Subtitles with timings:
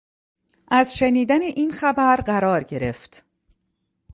[0.67, 3.25] از شنیدن این خبر قرار گرفت